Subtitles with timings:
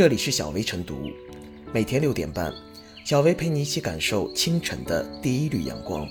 [0.00, 1.10] 这里是小薇晨读，
[1.74, 2.50] 每天六点半，
[3.04, 6.08] 小薇陪你一起感受清晨的第一缕阳光。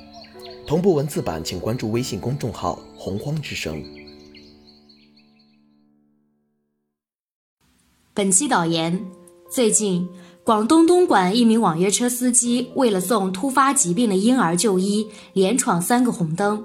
[0.68, 3.84] 同步文字版，请关注微信公众号“洪荒之声”。
[8.14, 9.04] 本期导言：
[9.50, 10.08] 最近，
[10.44, 16.64] 广东东莞一名网约车司机为了送突发疾病的婴儿就医，连闯三个红灯。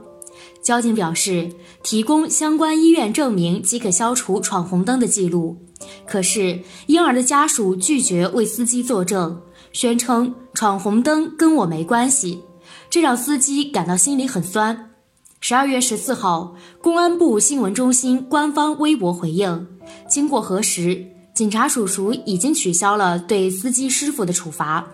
[0.63, 1.51] 交警表示，
[1.83, 5.59] 提供相关医院证明即可消除闯红灯的记录。
[6.07, 12.41] 可是，婴儿的家属拒绝为司机作证，宣称闯红灯跟我没关系，
[12.89, 14.91] 这让司机感到心里很酸。
[15.41, 19.67] 十二月十四号，公安部新闻中心官方微博回应，
[20.09, 24.87] 经过核实，警察叔叔已经取消了对司机师傅的处罚，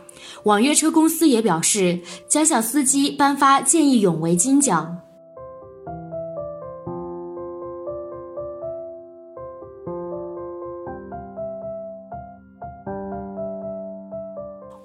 [0.42, 4.98] 网约车公司也表示将向司机颁发见义勇为金奖。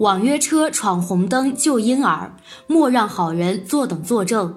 [0.06, 2.32] 网约车闯红灯救婴儿，
[2.68, 4.48] 莫让好人坐等作证。《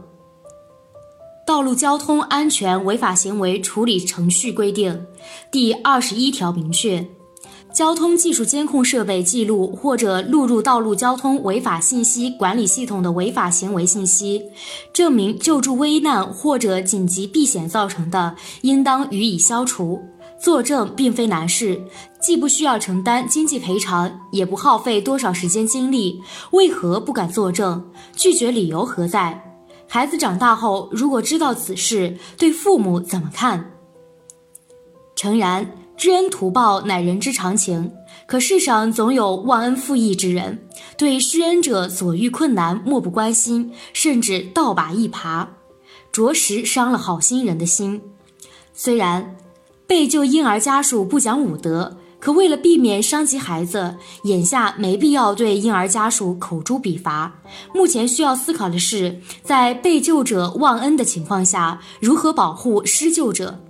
[1.47, 4.93] 道路交通安全违法行为处理程序规定》
[5.51, 7.03] 第二十一条明确，
[7.73, 14.43] 交通技术监控设备记录或者录入道路交通违法信息管理系统的违法行为信息，
[14.93, 19.99] 证明救助危难或者紧急避险造成的，应当予以消除。
[20.41, 21.83] 作证并非难事，
[22.21, 26.23] 既不需要承担经济赔偿，也不耗费多少时间精力。
[26.53, 27.91] 为何不敢作证？
[28.15, 29.45] 拒绝理由何在？
[29.89, 33.73] 孩子长大后如果知道此事，对父母怎么看？
[35.17, 37.91] 诚然，知恩图报乃人之常情，
[38.27, 45.49] 可世上总有忘恩负义之人，对施恩者所遇困难漠不关心，甚至倒把一耙，
[46.13, 48.01] 着实伤了好心人的心。
[48.73, 49.35] 虽然。
[49.89, 57.41] 被救婴儿家属不讲武德，可为了避免伤及孩子，眼下没必要对婴儿家属口诛笔伐。
[57.73, 63.61] 目前需要思考的是，在被救者忘恩的情况下，如何保护施救者。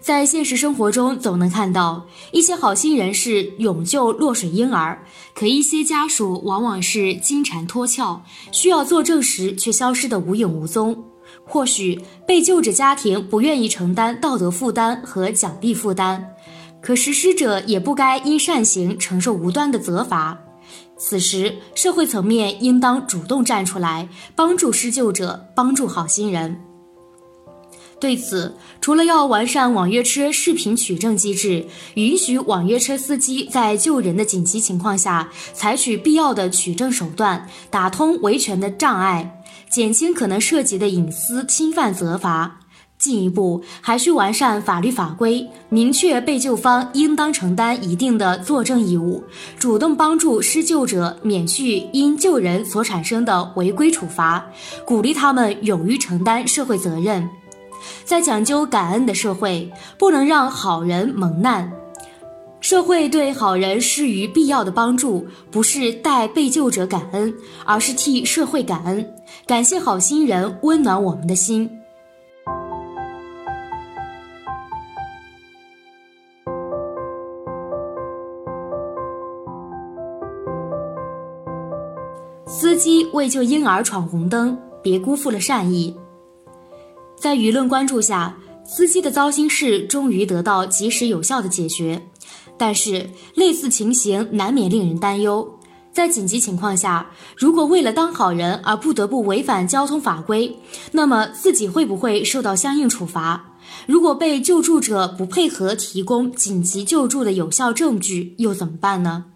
[0.00, 5.04] 在现实生活中，总能看到一些好心人士勇救落水婴儿，
[5.36, 11.04] 可一些家属往往是金蝉脱壳，需要作证时却消失得无影无踪。
[11.44, 16.24] 或许被救者家庭不愿意承担道德负担和奖励负担，
[16.80, 20.38] 可实施者也不该因善行承受无端的责罚。
[20.96, 26.69] 此时，社会层面应当主动站出来，帮助施救者，帮助好心人。
[28.00, 42.56] 对此，除了要完善网约车视频取证机制，允许网约车司机在救人的紧急情况下采取必要的取证手段，打通维权的障碍，减轻可能涉及的隐私侵犯责罚。
[42.98, 49.24] 进一步，还需完善法律法规，明确被救方应当承担一定的作证义务，
[49.58, 54.46] 主动帮助施救者免去因救人所产生的违规处罚，
[54.84, 57.26] 鼓励他们勇于承担社会责任。
[58.04, 61.72] 在讲究感恩的社会，不能让好人蒙难。
[62.60, 69.14] 社会对好人施予必要的帮助，不是代被救者感恩，而是替社会感恩，
[69.46, 71.70] 感谢好心人温暖我们的心。
[82.46, 85.96] 司机为救婴儿闯红灯，别辜负了善意。
[87.20, 92.00] 在舆论关注下，司机的糟心事终于得到及时有效的解决。
[92.56, 95.46] 但是，类似情形难免令人担忧。
[95.92, 100.56] 在紧急情况下，如果为了当好人而不得不违反交通法规，
[100.92, 103.44] 那么自己会不会受到相应处罚？
[103.86, 109.26] 如果被救助者不配合提供紧急救助的有效证据，又怎么办呢？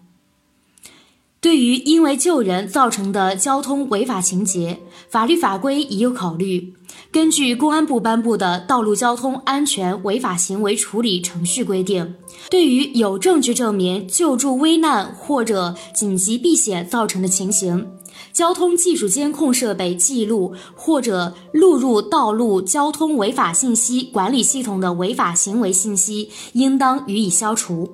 [1.45, 4.75] 对于因为救人造成的交通违法情节，
[5.09, 6.73] 法律法规已有考虑。
[7.11, 12.03] 根据公安部颁布的《道路交通安全违法行为处理程序规定》，
[12.49, 17.87] 对于有证据证明救助危难或者紧急避险造成的情形，
[18.33, 27.87] 交通技术监控设备记录或者录入道路交通违法信息管理系统的违法行为信息，应当予以消除。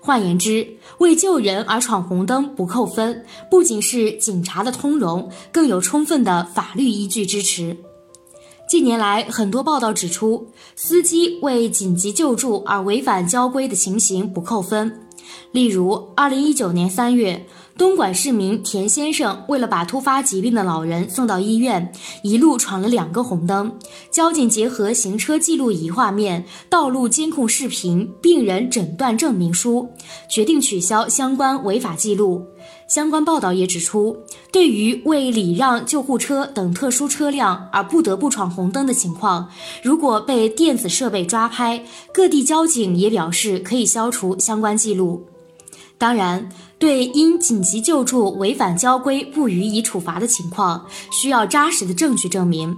[0.00, 0.66] 换言之，
[0.98, 7.76] 为救人而闯红灯不扣分，不仅是警察的通融，更有充分的法律依据支持。
[8.68, 15.06] 近年来，很多报道指出，司机为紧急救助而违反交规的情形不扣分。
[15.52, 17.46] 例如，二零一九年三月，
[17.78, 21.92] 东莞市民田先生为了把突发疾病的老人送到医院，
[22.22, 23.70] 一路闯了两个红灯。
[24.10, 29.90] 交警结合行车记录仪画面、道路监控视频、病人诊断证明书，
[30.26, 32.46] 决定取消相关违法记录。
[32.88, 34.16] 相关报道也指出，
[34.50, 39.50] 对于为礼让救护车等特殊车辆而不得不闯红灯的情况，
[39.82, 45.26] 如果被电子设备抓拍，各地交警也表示可以消除相关记录。
[45.98, 46.48] 当然，
[46.78, 52.76] 对因紧急救助违反交规不予以处罚的情况，需要扎实的证据证明，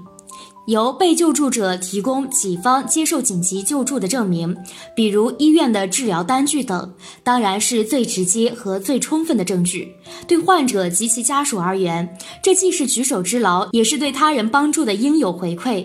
[0.69, 4.57] 由被救助者提供己方接受紧急救助的证明，
[4.95, 6.95] 比如医院的治疗单据等，
[7.25, 9.93] 当然是最直接和最充分的证据。
[10.29, 15.85] 对患者及其家属而言，这既是举手之劳，也是对他人帮助的应有回馈。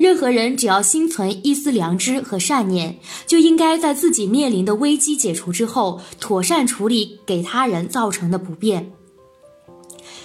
[0.00, 8.90] 任何人只要心存一丝良知和善念，就应该在自己面临的危机解除之后，妥善处理给他人造成的不便。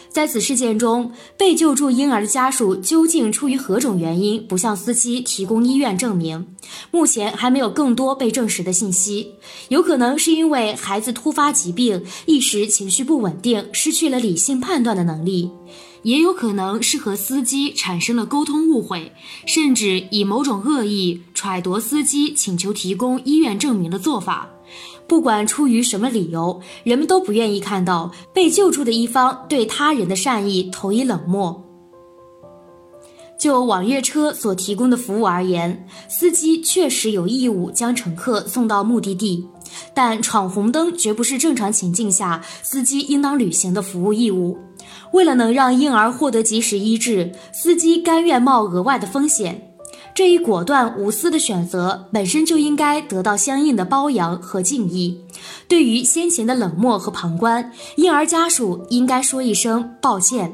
[0.07, 6.47] 在此事件中，被救助婴儿的家属究竟出于何种原因不向司机提供医院证明？
[6.89, 9.33] 目前还没有更多被证实的信息。
[9.67, 15.51] 有可能是因为孩子突发疾病，一时情绪不稳定，失去了理性判断的能力。
[16.05, 19.11] 也有可能是和司机产生了沟通误会，
[19.47, 24.47] 甚至以某种恶意揣度司机请求提供医院证明的做法。
[25.07, 31.59] 不管出于什么理由，人们都不愿意看到被救助的一方对他人的善意投以冷漠。
[33.39, 39.43] 就网约车所提供的服务而言，司机确实有义务将乘客送到目的地，
[39.93, 44.57] 但闯红灯绝不是正常情境下司机应当履行的服务义务。
[45.13, 49.73] 为了能让婴儿获得及时医治，司机甘愿冒额外的风险，
[50.13, 55.19] 这一果断无私的选择本身就应该得到相应的褒扬和敬意。
[55.67, 60.53] 对于先前的冷漠和旁观，婴儿家属应该说一声抱歉。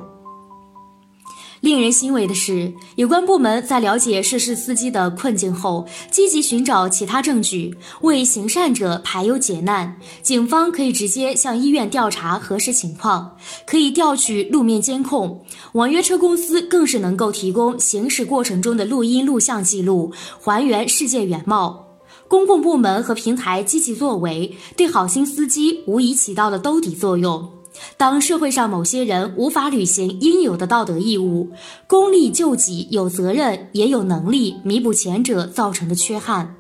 [1.62, 9.96] 令人欣慰的是，有关部门在了解涉事司机的困境后，积极寻找其他证据，为行善者排忧解难。
[10.24, 13.38] 警方可以直接向医院调查核实情况，
[13.68, 15.40] 可以调取路面监控；
[15.74, 20.12] 网约车公司更是能够提供行驶过程中的录音录像记录，
[20.42, 21.86] 还原事件原貌。
[22.28, 27.61] 公共部门和平台积极作为，对好心司机无疑起到了兜底作用。
[27.98, 31.52] 当社会上某些人无法履行应有的道德义务，
[31.88, 36.56] 公力救济有责任也有能力弥补前者造成的缺憾，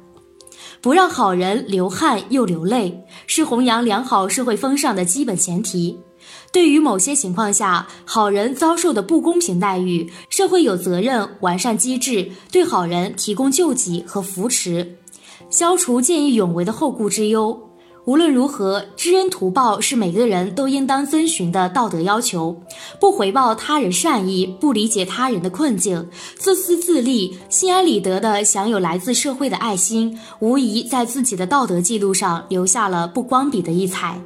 [0.82, 6.00] 不让好人流汗又流泪，是弘扬良好社会风尚的基本前提。
[6.54, 14.98] 对于某些情况下好人遭受的不公平待遇，社会有责任完善机制，对好人提供救济和扶持，
[15.50, 17.71] 消除见义勇为的后顾之忧。
[18.06, 22.64] 无论如何，知恩图报是每个人都应当遵循的道德要求。
[23.00, 34.20] 不回报他人善意，不理解他人的困境，自私自利、心安理得地享有来自社会的爱心，无疑在自己的道德记录上留下了不光笔的一彩。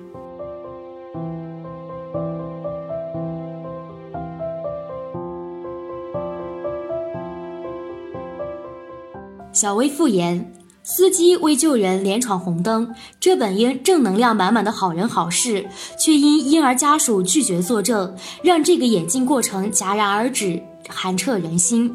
[9.51, 10.64] 小薇复言。
[10.87, 15.65] 司机为救人连闯红灯，这本应正能量满满的好人好事，
[15.97, 21.91] 却因婴儿家属拒绝作证，让这个演进过程戛然而止，寒彻人心。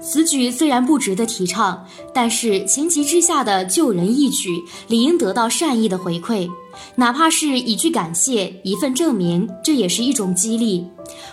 [0.00, 6.48] 此举虽然不值得提倡，但是情急之下的救人义举，理应得到善意的回馈。
[6.96, 10.84] 哪怕是一句感谢、一份证明，这也是一种激励。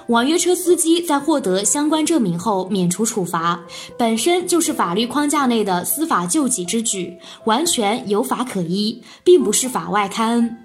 [0.07, 3.59] 网约车司机在获得相关证明后免除处罚，
[3.97, 10.57] 本身就是法律框架内的司法救济之举，完全有法可依，并不是法外开恩。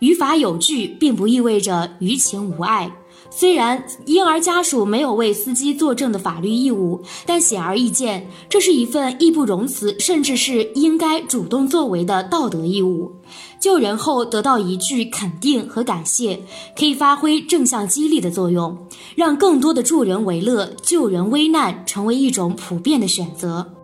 [0.00, 2.90] 于法有据，并不意味着于情无碍。
[3.28, 13.12] 虽然婴儿家属没有为司机作证的法律义务，但显而易见，这是一份义不容辞，甚至是应该主动作为的道德义务。
[13.58, 16.40] 救人后得到一句肯定和感谢，
[16.78, 18.78] 可以发挥正向激励的作用，
[19.16, 23.75] 让更多的助人为乐、救人危难成为一种普遍的选择。